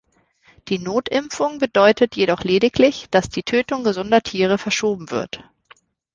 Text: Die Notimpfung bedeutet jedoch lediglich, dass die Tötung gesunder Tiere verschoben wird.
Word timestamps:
Die 0.69 0.79
Notimpfung 0.79 1.59
bedeutet 1.59 2.15
jedoch 2.15 2.43
lediglich, 2.43 3.05
dass 3.11 3.29
die 3.29 3.43
Tötung 3.43 3.83
gesunder 3.83 4.23
Tiere 4.23 4.57
verschoben 4.57 5.11
wird. 5.11 5.43